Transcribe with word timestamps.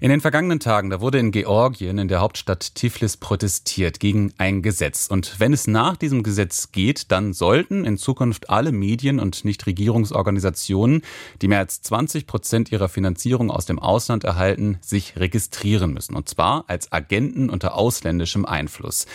in 0.00 0.08
den 0.08 0.22
vergangenen 0.22 0.60
Tagen, 0.60 0.88
da 0.88 1.02
wurde 1.02 1.18
in 1.18 1.30
Georgien, 1.30 1.98
in 1.98 2.08
der 2.08 2.20
Hauptstadt 2.20 2.74
Tiflis, 2.74 3.18
protestiert 3.18 4.00
gegen 4.00 4.32
ein 4.38 4.62
Gesetz. 4.62 5.08
Und 5.08 5.38
wenn 5.38 5.52
es 5.52 5.66
nach 5.66 5.98
diesem 5.98 6.22
Gesetz 6.22 6.72
geht, 6.72 7.12
dann 7.12 7.34
sollten 7.34 7.84
in 7.84 7.98
Zukunft 7.98 8.48
alle 8.48 8.72
Medien 8.72 9.20
und 9.20 9.44
Nichtregierungsorganisationen, 9.44 11.02
die 11.42 11.48
mehr 11.48 11.58
als 11.58 11.82
20 11.82 12.26
Prozent 12.26 12.72
ihrer 12.72 12.88
Finanzierung 12.88 13.50
aus 13.50 13.66
dem 13.66 13.78
Ausland 13.78 14.24
erhalten, 14.24 14.78
sich 14.80 15.18
registrieren 15.18 15.92
müssen. 15.92 16.16
Und 16.16 16.30
zwar 16.30 16.64
als 16.66 16.90
Agenten 16.92 17.50
unter 17.50 17.74
ausländischem 17.74 18.46
Einfluss. 18.46 19.06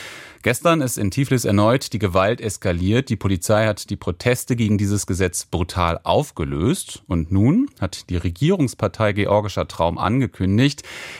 Gestern 0.45 0.81
ist 0.81 0.99
in 0.99 1.09
Tiflis 1.09 1.43
erneut 1.43 1.91
die 1.91 1.97
Gewalt 1.97 2.39
eskaliert. 2.39 3.09
Die 3.09 3.15
Polizei 3.15 3.65
hat 3.65 3.89
die 3.89 3.95
Proteste 3.95 4.55
gegen 4.55 4.77
dieses 4.77 5.07
Gesetz 5.07 5.45
brutal 5.45 5.99
aufgelöst. 6.03 7.01
Und 7.07 7.31
nun 7.31 7.67
hat 7.81 8.11
die 8.11 8.17
Regierungspartei 8.17 9.13
Georgischer 9.13 9.67
Traum 9.67 9.97
angekündigt, 9.97 10.74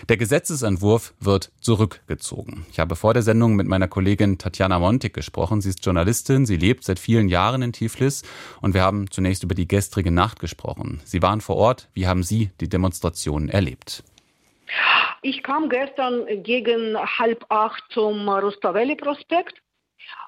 der 0.10 0.18
Gesetzesentwurf 0.18 1.14
wird 1.20 1.52
zurückgezogen. 1.60 2.66
Ich 2.72 2.80
habe 2.80 2.96
vor 2.96 3.14
der 3.14 3.24
Sendung 3.24 3.56
mit 3.56 3.68
meiner 3.68 3.88
Kollegin 3.88 4.38
Tatjana 4.38 4.80
Montik 4.80 5.14
gesprochen. 5.14 5.62
Sie 5.62 5.70
ist 5.70 5.86
Journalistin, 5.86 6.46
sie 6.46 6.58
lebt 6.58 6.84
seit 6.84 7.00
vielen 7.00 7.30
Jahren 7.30 7.62
in 7.62 7.74
Tiflis 7.74 8.24
und 8.62 8.74
wir 8.74 8.82
haben 8.82 9.10
zunächst 9.12 9.44
über 9.44 9.56
die 9.56 9.68
gestrige 9.68 10.12
Nacht 10.12 10.40
gesprochen. 10.40 11.02
Sie 11.06 11.22
waren 11.22 11.42
vor 11.42 11.58
Ort. 11.58 11.90
Wie 11.94 12.08
haben 12.08 12.24
Sie 12.24 12.52
die 12.62 12.70
Demonstrationen 12.70 13.50
erlebt? 13.50 14.04
Ich 15.22 15.42
kam 15.44 15.70
gestern 15.70 16.26
gegen 16.44 16.96
halb 16.98 17.46
acht 17.50 17.84
zum 17.90 18.30
Rustaveli-Prospekt 18.30 19.62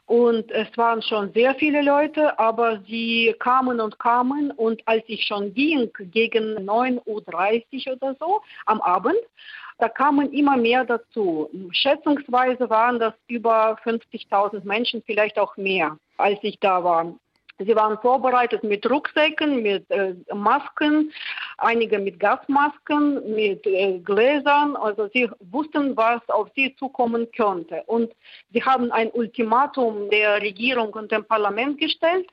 und 0.06 0.50
es 0.52 0.68
waren 0.78 1.02
schon 1.02 1.34
sehr 1.34 1.54
viele 1.56 1.82
Leute, 1.82 2.40
aber 2.40 2.80
sie 2.88 3.36
kamen 3.40 3.82
und 3.82 4.00
kamen 4.00 4.52
und 4.52 4.82
als 4.88 5.04
ich 5.08 5.26
schon 5.26 5.54
ging, 5.54 5.92
gegen 6.00 6.58
9.30 6.60 7.88
Uhr 7.88 7.94
oder 7.94 8.16
so 8.20 8.42
am 8.66 8.82
Abend, 8.82 9.18
da 9.80 9.90
kamen 9.90 10.32
immer 10.32 10.58
mehr 10.58 10.86
dazu. 10.86 11.50
Schätzungsweise 11.72 12.70
waren 12.70 13.00
das 13.00 13.14
über 13.28 13.78
50.000 13.84 14.66
Menschen, 14.66 15.04
vielleicht 15.06 15.38
auch 15.38 15.56
mehr, 15.58 15.98
als 16.18 16.40
ich 16.42 16.58
da 16.60 16.84
war. 16.84 17.14
Sie 17.60 17.76
waren 17.76 17.98
vorbereitet 18.00 18.64
mit 18.64 18.88
Rucksäcken, 18.90 19.64
mit 19.64 19.90
äh, 19.90 20.14
Masken, 20.34 21.12
einige 21.58 21.98
mit 21.98 22.20
Gasmasken, 22.20 23.34
mit 23.34 23.66
äh, 23.66 23.98
Gläsern. 24.00 24.76
Also 24.76 25.10
sie 25.14 25.30
wussten, 25.40 25.98
was 25.98 26.22
auf 26.30 26.50
sie 26.56 26.76
zukommen 26.76 27.28
könnte. 27.32 27.84
Und 27.88 28.14
sie 28.52 28.64
haben 28.64 28.92
ein 28.92 29.10
Ultimatum 29.10 30.10
der 30.12 30.42
Regierung 30.42 30.94
und 30.94 31.12
dem 31.12 31.26
Parlament 31.26 31.80
gestellt, 31.80 32.28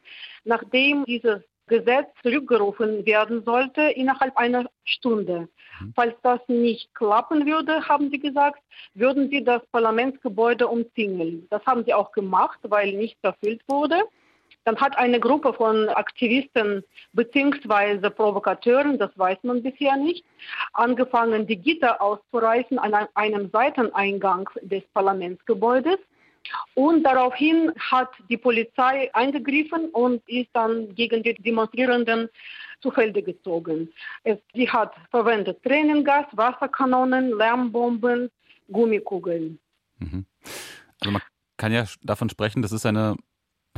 nachdem 0.44 1.06
dieses 1.06 1.40
Gesetz 1.66 2.08
zurückgerufen 2.22 3.06
werden 3.06 3.42
sollte 3.44 3.80
innerhalb 3.80 4.36
einer 4.36 4.66
Stunde. 4.84 5.48
Mhm. 5.80 5.92
Falls 5.96 6.14
das 6.22 6.40
nicht 6.48 6.94
klappen 6.94 7.46
würde, 7.46 7.88
haben 7.88 8.10
sie 8.10 8.18
gesagt, 8.18 8.62
würden 8.92 9.30
sie 9.30 9.42
das 9.42 9.64
Parlamentsgebäude 9.72 10.68
umzingeln. 10.68 11.46
Das 11.48 11.64
haben 11.64 11.84
sie 11.84 11.94
auch 11.94 12.12
gemacht, 12.12 12.58
weil 12.64 12.92
nichts 12.92 13.18
erfüllt 13.22 13.62
wurde. 13.66 14.02
Dann 14.64 14.76
hat 14.76 14.96
eine 14.96 15.20
Gruppe 15.20 15.52
von 15.52 15.88
Aktivisten 15.90 16.82
bzw. 17.12 18.10
Provokateuren, 18.10 18.98
das 18.98 19.10
weiß 19.16 19.38
man 19.42 19.62
bisher 19.62 19.96
nicht, 19.96 20.24
angefangen, 20.72 21.46
die 21.46 21.56
Gitter 21.56 22.00
auszureißen 22.00 22.78
an 22.78 22.94
einem 23.14 23.50
Seiteneingang 23.50 24.48
des 24.62 24.82
Parlamentsgebäudes. 24.94 25.98
Und 26.74 27.04
daraufhin 27.04 27.72
hat 27.78 28.10
die 28.28 28.36
Polizei 28.36 29.10
eingegriffen 29.14 29.88
und 29.90 30.22
ist 30.28 30.50
dann 30.52 30.94
gegen 30.94 31.22
die 31.22 31.34
Demonstrierenden 31.34 32.28
zu 32.80 32.90
Felde 32.90 33.22
gezogen. 33.22 33.90
Sie 34.54 34.68
hat 34.68 34.94
verwendet 35.10 35.62
Tränengas, 35.62 36.26
Wasserkanonen, 36.32 37.36
Lärmbomben, 37.38 38.30
Gummikugeln. 38.70 39.58
Mhm. 39.98 40.26
Also 41.00 41.10
man 41.12 41.22
kann 41.56 41.72
ja 41.72 41.86
davon 42.02 42.28
sprechen, 42.28 42.60
das 42.60 42.72
ist 42.72 42.84
eine 42.84 43.16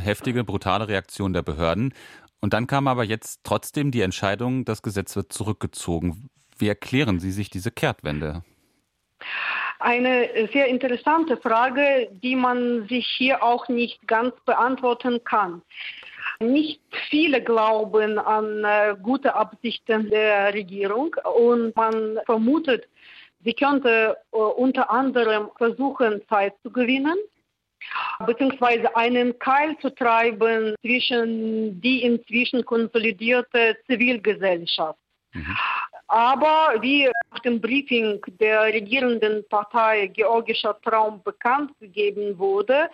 heftige, 0.00 0.44
brutale 0.44 0.88
Reaktion 0.88 1.32
der 1.32 1.42
Behörden. 1.42 1.94
Und 2.40 2.52
dann 2.52 2.66
kam 2.66 2.86
aber 2.86 3.04
jetzt 3.04 3.40
trotzdem 3.44 3.90
die 3.90 4.02
Entscheidung, 4.02 4.64
das 4.64 4.82
Gesetz 4.82 5.16
wird 5.16 5.32
zurückgezogen. 5.32 6.28
Wie 6.58 6.68
erklären 6.68 7.18
Sie 7.18 7.32
sich 7.32 7.50
diese 7.50 7.70
Kehrtwende? 7.70 8.42
Eine 9.78 10.48
sehr 10.52 10.66
interessante 10.68 11.36
Frage, 11.36 12.08
die 12.22 12.36
man 12.36 12.86
sich 12.88 13.06
hier 13.06 13.42
auch 13.42 13.68
nicht 13.68 14.06
ganz 14.06 14.34
beantworten 14.44 15.22
kann. 15.24 15.62
Nicht 16.40 16.80
viele 17.08 17.42
glauben 17.42 18.18
an 18.18 18.64
äh, 18.64 18.94
gute 19.02 19.34
Absichten 19.34 20.10
der 20.10 20.52
Regierung 20.52 21.16
und 21.24 21.74
man 21.76 22.18
vermutet, 22.26 22.88
sie 23.42 23.54
könnte 23.54 24.16
äh, 24.32 24.36
unter 24.36 24.90
anderem 24.90 25.50
versuchen, 25.56 26.20
Zeit 26.28 26.54
zu 26.62 26.70
gewinnen 26.70 27.16
beziehungsweise 28.26 28.94
einen 28.96 29.38
Keil 29.38 29.76
zu 29.78 29.94
treiben 29.94 30.74
zwischen 30.80 31.80
die 31.80 32.02
inzwischen 32.02 32.64
konsolidierte 32.64 33.76
Zivilgesellschaft. 33.86 34.98
Mhm. 35.32 35.56
Aber 36.08 36.76
wie 36.80 37.10
nach 37.32 37.40
dem 37.40 37.60
Briefing 37.60 38.20
der 38.40 38.62
regierenden 38.64 39.44
Partei 39.48 40.06
Georgischer 40.06 40.80
Traum 40.82 41.22
bekannt 41.22 41.72
gegeben 41.80 42.38
wurde, 42.38 42.88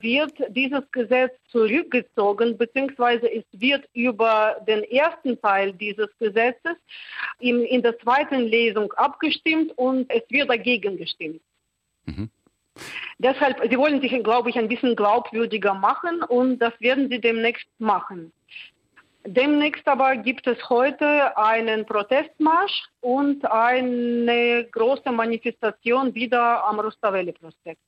wird 0.00 0.32
dieses 0.50 0.82
Gesetz 0.92 1.32
zurückgezogen, 1.50 2.56
beziehungsweise 2.56 3.32
es 3.32 3.44
wird 3.52 3.88
über 3.94 4.56
den 4.66 4.84
ersten 4.84 5.40
Teil 5.40 5.72
dieses 5.72 6.08
Gesetzes 6.18 6.76
in, 7.40 7.64
in 7.64 7.82
der 7.82 7.98
zweiten 7.98 8.42
Lesung 8.42 8.92
abgestimmt 8.92 9.72
und 9.76 10.08
es 10.10 10.22
wird 10.28 10.50
dagegen 10.50 10.96
gestimmt. 10.96 11.40
Mhm. 12.04 12.30
Deshalb, 13.18 13.60
sie 13.68 13.78
wollen 13.78 14.00
sich, 14.00 14.12
glaube 14.22 14.50
ich, 14.50 14.58
ein 14.58 14.68
bisschen 14.68 14.94
glaubwürdiger 14.96 15.74
machen 15.74 16.22
und 16.22 16.58
das 16.58 16.72
werden 16.80 17.08
sie 17.08 17.20
demnächst 17.20 17.66
machen. 17.78 18.32
Demnächst 19.26 19.86
aber 19.86 20.16
gibt 20.16 20.46
es 20.46 20.56
heute 20.70 21.36
einen 21.36 21.84
Protestmarsch 21.84 22.84
und 23.00 23.44
eine 23.44 24.66
große 24.70 25.12
Manifestation 25.12 26.14
wieder 26.14 26.64
am 26.64 26.80
Rustaveli-Prospekt. 26.80 27.80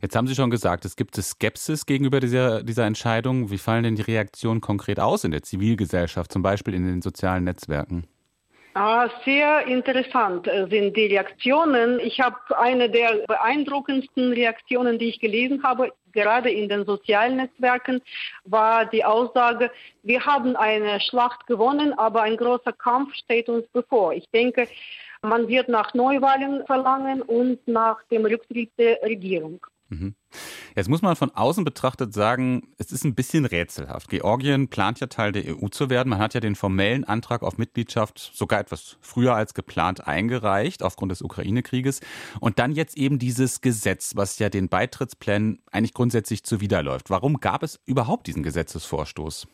Jetzt 0.00 0.14
haben 0.14 0.26
Sie 0.26 0.34
schon 0.34 0.50
gesagt, 0.50 0.84
es 0.84 0.94
gibt 0.94 1.16
Skepsis 1.16 1.86
gegenüber 1.86 2.20
dieser, 2.20 2.62
dieser 2.62 2.84
Entscheidung. 2.84 3.50
Wie 3.50 3.58
fallen 3.58 3.82
denn 3.82 3.96
die 3.96 4.02
Reaktionen 4.02 4.60
konkret 4.60 5.00
aus 5.00 5.24
in 5.24 5.30
der 5.30 5.42
Zivilgesellschaft, 5.42 6.32
zum 6.32 6.42
Beispiel 6.42 6.74
in 6.74 6.86
den 6.86 7.02
sozialen 7.02 7.44
Netzwerken? 7.44 8.06
Ah, 8.80 9.10
sehr 9.24 9.66
interessant 9.66 10.46
äh, 10.46 10.68
sind 10.70 10.96
die 10.96 11.06
Reaktionen. 11.06 11.98
Ich 11.98 12.20
habe 12.20 12.36
eine 12.56 12.88
der 12.88 13.26
beeindruckendsten 13.26 14.32
Reaktionen, 14.32 15.00
die 15.00 15.08
ich 15.08 15.18
gelesen 15.18 15.64
habe, 15.64 15.92
gerade 16.12 16.48
in 16.48 16.68
den 16.68 16.84
sozialen 16.84 17.38
Netzwerken, 17.38 18.00
war 18.44 18.86
die 18.86 19.04
Aussage, 19.04 19.72
wir 20.04 20.24
haben 20.24 20.54
eine 20.54 21.00
Schlacht 21.00 21.48
gewonnen, 21.48 21.92
aber 21.98 22.22
ein 22.22 22.36
großer 22.36 22.72
Kampf 22.72 23.14
steht 23.16 23.48
uns 23.48 23.66
bevor. 23.72 24.12
Ich 24.12 24.30
denke, 24.30 24.68
man 25.22 25.48
wird 25.48 25.68
nach 25.68 25.92
Neuwahlen 25.94 26.64
verlangen 26.64 27.22
und 27.22 27.66
nach 27.66 28.04
dem 28.12 28.26
Rücktritt 28.26 28.70
der 28.78 29.02
Regierung. 29.02 29.58
Mhm. 29.90 30.14
Jetzt 30.76 30.88
muss 30.88 31.00
man 31.00 31.16
von 31.16 31.30
außen 31.30 31.64
betrachtet 31.64 32.12
sagen, 32.12 32.68
es 32.76 32.92
ist 32.92 33.04
ein 33.04 33.14
bisschen 33.14 33.46
rätselhaft. 33.46 34.10
Georgien 34.10 34.68
plant 34.68 35.00
ja 35.00 35.06
Teil 35.06 35.32
der 35.32 35.44
EU 35.46 35.68
zu 35.68 35.88
werden. 35.88 36.10
Man 36.10 36.18
hat 36.18 36.34
ja 36.34 36.40
den 36.40 36.56
formellen 36.56 37.04
Antrag 37.04 37.42
auf 37.42 37.56
Mitgliedschaft 37.56 38.18
sogar 38.34 38.60
etwas 38.60 38.98
früher 39.00 39.34
als 39.34 39.54
geplant 39.54 40.06
eingereicht, 40.06 40.82
aufgrund 40.82 41.12
des 41.12 41.22
Ukraine-Krieges. 41.22 42.00
Und 42.40 42.58
dann 42.58 42.72
jetzt 42.72 42.98
eben 42.98 43.18
dieses 43.18 43.62
Gesetz, 43.62 44.12
was 44.14 44.38
ja 44.38 44.50
den 44.50 44.68
Beitrittsplänen 44.68 45.62
eigentlich 45.72 45.94
grundsätzlich 45.94 46.44
zuwiderläuft. 46.44 47.08
Warum 47.08 47.40
gab 47.40 47.62
es 47.62 47.80
überhaupt 47.86 48.26
diesen 48.26 48.42
Gesetzesvorstoß? 48.42 49.48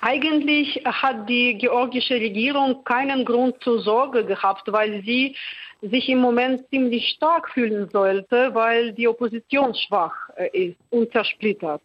Eigentlich 0.00 0.82
hat 0.84 1.28
die 1.28 1.58
georgische 1.58 2.14
Regierung 2.14 2.84
keinen 2.84 3.24
Grund 3.24 3.62
zur 3.62 3.80
Sorge 3.80 4.24
gehabt, 4.24 4.70
weil 4.72 5.02
sie 5.04 5.36
sich 5.82 6.08
im 6.08 6.18
Moment 6.18 6.68
ziemlich 6.70 7.08
stark 7.16 7.50
fühlen 7.50 7.88
sollte, 7.90 8.54
weil 8.54 8.92
die 8.92 9.08
Opposition 9.08 9.74
schwach 9.74 10.14
äh, 10.36 10.68
ist 10.68 10.78
und 10.90 11.12
zersplittert. 11.12 11.82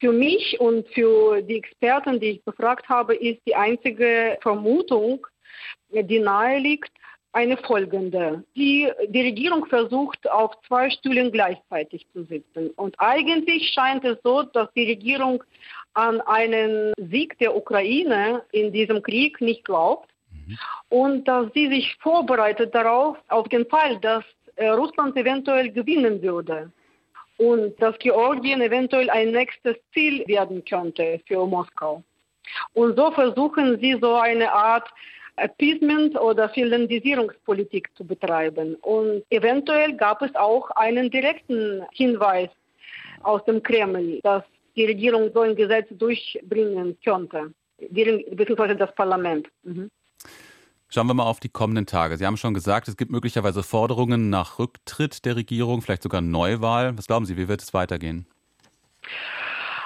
Für 0.00 0.12
mich 0.12 0.60
und 0.60 0.86
für 0.88 1.42
die 1.42 1.56
Experten, 1.56 2.20
die 2.20 2.30
ich 2.32 2.44
befragt 2.44 2.88
habe, 2.88 3.16
ist 3.16 3.40
die 3.46 3.56
einzige 3.56 4.38
Vermutung, 4.42 5.26
die 5.90 6.20
nahe 6.20 6.58
liegt, 6.58 6.92
eine 7.32 7.56
folgende. 7.56 8.44
Die, 8.56 8.88
die 9.08 9.20
Regierung 9.20 9.66
versucht, 9.66 10.28
auf 10.30 10.52
zwei 10.66 10.90
Stühlen 10.90 11.30
gleichzeitig 11.30 12.06
zu 12.12 12.24
sitzen. 12.24 12.70
Und 12.70 12.94
eigentlich 12.98 13.70
scheint 13.72 14.04
es 14.04 14.18
so, 14.22 14.42
dass 14.42 14.72
die 14.74 14.86
Regierung 14.86 15.42
an 15.98 16.20
einen 16.20 16.92
Sieg 16.96 17.36
der 17.38 17.56
Ukraine 17.56 18.42
in 18.52 18.72
diesem 18.72 19.02
Krieg 19.02 19.40
nicht 19.40 19.64
glaubt 19.64 20.08
mhm. 20.30 20.58
und 20.88 21.24
dass 21.26 21.52
sie 21.54 21.68
sich 21.68 21.96
vorbereitet 21.96 22.72
darauf, 22.72 23.16
auf 23.28 23.48
den 23.48 23.66
Fall, 23.66 23.98
dass 23.98 24.24
äh, 24.54 24.68
Russland 24.68 25.16
eventuell 25.16 25.72
gewinnen 25.72 26.22
würde 26.22 26.70
und 27.38 27.80
dass 27.82 27.98
Georgien 27.98 28.60
eventuell 28.60 29.10
ein 29.10 29.32
nächstes 29.32 29.76
Ziel 29.92 30.24
werden 30.28 30.64
könnte 30.64 31.20
für 31.26 31.44
Moskau. 31.44 32.04
Und 32.74 32.96
so 32.96 33.10
versuchen 33.10 33.78
sie 33.80 33.98
so 34.00 34.14
eine 34.14 34.52
Art 34.52 34.88
Appeasement 35.36 36.18
oder 36.18 36.48
Finlandisierungspolitik 36.48 37.88
zu 37.96 38.04
betreiben. 38.04 38.76
Und 38.76 39.24
eventuell 39.30 39.94
gab 39.96 40.22
es 40.22 40.34
auch 40.36 40.70
einen 40.72 41.10
direkten 41.10 41.82
Hinweis 41.92 42.50
aus 43.22 43.44
dem 43.44 43.62
Kreml, 43.62 44.20
dass 44.22 44.44
die 44.78 44.86
Regierung 44.86 45.30
so 45.34 45.40
ein 45.40 45.56
Gesetz 45.56 45.88
durchbringen 45.90 46.96
könnte, 47.04 47.52
beziehungsweise 47.78 48.76
das 48.76 48.94
Parlament. 48.94 49.48
Mhm. 49.64 49.90
Schauen 50.88 51.06
wir 51.06 51.14
mal 51.14 51.24
auf 51.24 51.40
die 51.40 51.50
kommenden 51.50 51.84
Tage. 51.84 52.16
Sie 52.16 52.24
haben 52.24 52.38
schon 52.38 52.54
gesagt, 52.54 52.88
es 52.88 52.96
gibt 52.96 53.10
möglicherweise 53.10 53.62
Forderungen 53.62 54.30
nach 54.30 54.58
Rücktritt 54.58 55.26
der 55.26 55.36
Regierung, 55.36 55.82
vielleicht 55.82 56.02
sogar 56.02 56.22
Neuwahl. 56.22 56.96
Was 56.96 57.06
glauben 57.06 57.26
Sie, 57.26 57.36
wie 57.36 57.48
wird 57.48 57.60
es 57.60 57.74
weitergehen? 57.74 58.26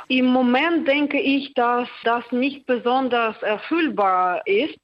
Im 0.08 0.26
Moment 0.26 0.86
denke 0.86 1.18
ich, 1.18 1.54
dass 1.54 1.88
das 2.04 2.22
nicht 2.30 2.66
besonders 2.66 3.40
erfüllbar 3.42 4.46
ist. 4.46 4.78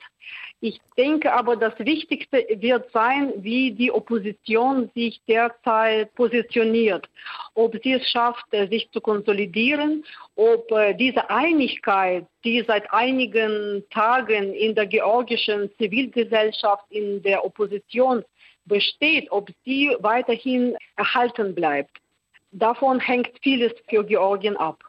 Ich 0.60 0.80
denke 0.96 1.32
aber, 1.32 1.54
das 1.54 1.78
Wichtigste 1.78 2.44
wird 2.50 2.90
sein, 2.90 3.32
wie 3.36 3.70
die 3.70 3.92
Opposition 3.92 4.90
sich 4.92 5.20
derzeit 5.28 6.12
positioniert. 6.16 7.08
Ob 7.54 7.76
sie 7.82 7.92
es 7.92 8.08
schafft, 8.10 8.44
äh, 8.50 8.66
sich 8.66 8.90
zu 8.90 9.00
konsolidieren, 9.00 10.04
ob 10.34 10.68
äh, 10.72 10.94
diese 10.94 11.30
Einigkeit, 11.30 12.26
die 12.42 12.64
seit 12.66 12.92
einigen 12.92 13.84
Tagen 13.90 14.52
in 14.52 14.74
der 14.74 14.86
georgischen 14.86 15.70
Zivilgesellschaft, 15.78 16.84
in 16.90 17.22
der 17.22 17.44
Opposition 17.44 18.24
besteht, 18.64 19.30
ob 19.30 19.50
sie 19.64 19.94
weiterhin 20.00 20.76
erhalten 20.96 21.54
bleibt. 21.54 21.98
Davon 22.50 22.98
hängt 22.98 23.30
vieles 23.42 23.72
für 23.88 24.04
Georgien 24.04 24.56
ab. 24.56 24.82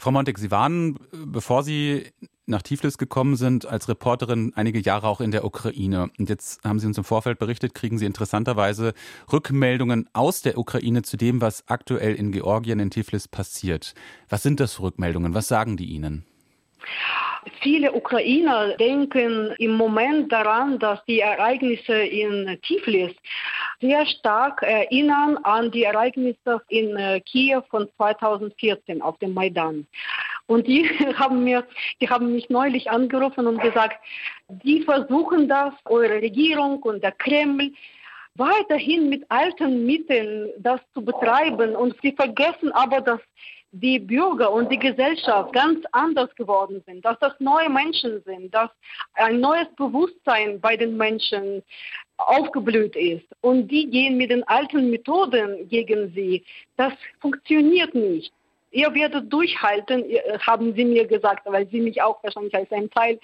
Frau 0.00 0.12
Montek, 0.12 0.38
Sie 0.38 0.52
waren, 0.52 0.96
bevor 1.10 1.64
Sie 1.64 2.06
nach 2.46 2.62
Tiflis 2.62 2.98
gekommen 2.98 3.34
sind, 3.34 3.66
als 3.66 3.88
Reporterin 3.88 4.52
einige 4.54 4.78
Jahre 4.78 5.08
auch 5.08 5.20
in 5.20 5.32
der 5.32 5.44
Ukraine. 5.44 6.08
Und 6.18 6.28
jetzt 6.28 6.62
haben 6.64 6.78
Sie 6.78 6.86
uns 6.86 6.96
im 6.96 7.04
Vorfeld 7.04 7.40
berichtet, 7.40 7.74
kriegen 7.74 7.98
Sie 7.98 8.06
interessanterweise 8.06 8.94
Rückmeldungen 9.30 10.08
aus 10.12 10.40
der 10.40 10.56
Ukraine 10.56 11.02
zu 11.02 11.16
dem, 11.16 11.40
was 11.40 11.66
aktuell 11.66 12.14
in 12.14 12.30
Georgien, 12.30 12.78
in 12.78 12.90
Tiflis 12.90 13.26
passiert. 13.26 13.94
Was 14.28 14.44
sind 14.44 14.60
das 14.60 14.74
für 14.74 14.82
Rückmeldungen? 14.82 15.34
Was 15.34 15.48
sagen 15.48 15.76
die 15.76 15.86
Ihnen? 15.86 16.24
Viele 17.62 17.92
Ukrainer 17.92 18.76
denken 18.76 19.54
im 19.58 19.72
Moment 19.72 20.32
daran, 20.32 20.78
dass 20.78 21.04
die 21.06 21.20
Ereignisse 21.20 21.94
in 21.94 22.58
Tiflis 22.62 23.12
sehr 23.80 24.04
stark 24.06 24.62
erinnern 24.62 25.38
an 25.44 25.70
die 25.70 25.84
Ereignisse 25.84 26.60
in 26.68 26.96
äh, 26.96 27.20
Kiew 27.20 27.62
von 27.70 27.88
2014 27.96 29.02
auf 29.02 29.18
dem 29.18 29.34
Maidan. 29.34 29.86
Und 30.46 30.66
die 30.66 30.88
haben 31.18 31.44
mir, 31.44 31.64
die 32.00 32.08
haben 32.08 32.32
mich 32.32 32.50
neulich 32.50 32.90
angerufen 32.90 33.46
und 33.46 33.60
gesagt, 33.60 33.96
die 34.48 34.82
versuchen 34.82 35.48
das, 35.48 35.74
eure 35.84 36.20
Regierung 36.20 36.82
und 36.82 37.02
der 37.02 37.12
Kreml, 37.12 37.72
weiterhin 38.34 39.08
mit 39.08 39.24
alten 39.30 39.84
Mitteln 39.84 40.50
das 40.58 40.80
zu 40.94 41.04
betreiben. 41.04 41.76
Und 41.76 41.96
sie 42.02 42.12
vergessen 42.12 42.72
aber, 42.72 43.00
dass 43.00 43.20
die 43.72 43.98
Bürger 43.98 44.50
und 44.50 44.70
die 44.72 44.78
Gesellschaft 44.78 45.52
ganz 45.52 45.84
anders 45.92 46.34
geworden 46.36 46.82
sind, 46.86 47.04
dass 47.04 47.18
das 47.18 47.34
neue 47.38 47.68
Menschen 47.68 48.22
sind, 48.24 48.54
dass 48.54 48.70
ein 49.14 49.40
neues 49.40 49.68
Bewusstsein 49.76 50.60
bei 50.60 50.76
den 50.76 50.96
Menschen 50.96 51.62
aufgeblüht 52.16 52.96
ist. 52.96 53.26
Und 53.42 53.68
die 53.68 53.88
gehen 53.90 54.16
mit 54.16 54.30
den 54.30 54.42
alten 54.44 54.90
Methoden 54.90 55.68
gegen 55.68 56.12
sie. 56.14 56.44
Das 56.76 56.92
funktioniert 57.20 57.94
nicht. 57.94 58.32
Ihr 58.70 58.92
werdet 58.94 59.32
durchhalten, 59.32 60.04
haben 60.46 60.74
sie 60.74 60.84
mir 60.84 61.06
gesagt, 61.06 61.46
weil 61.46 61.66
sie 61.68 61.80
mich 61.80 62.02
auch 62.02 62.22
wahrscheinlich 62.22 62.54
als 62.54 62.70
ein 62.70 62.90
Teil 62.90 63.18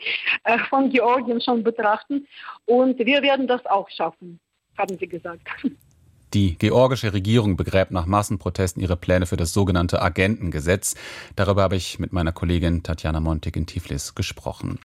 äh, 0.45 0.59
von 0.71 0.89
Georgien 0.89 1.41
schon 1.41 1.63
betrachten. 1.63 2.27
Und 2.65 2.99
wir 2.99 3.23
werden 3.23 3.47
das 3.47 3.65
auch 3.67 3.89
schaffen, 3.91 4.41
haben 4.79 4.97
sie 4.97 5.09
gesagt. 5.09 5.47
Die 6.35 6.59
georgische 6.59 7.13
Regierung 7.13 7.57
begräbt 7.57 7.93
nach 7.93 8.07
Massenprotesten 8.07 8.83
ihre 8.83 8.97
Pläne 8.97 9.25
für 9.25 9.37
das 9.37 9.53
sogenannte 9.53 10.03
Agentengesetz. 10.03 10.97
Darüber 11.37 11.63
habe 11.63 11.77
ich 11.77 12.01
mit 12.01 12.13
meiner 12.13 12.33
Kollegin 12.33 12.83
Tatjana 12.83 13.21
Montik 13.21 13.55
in 13.55 13.67
Tiflis 13.67 14.17
gesprochen. 14.17 14.81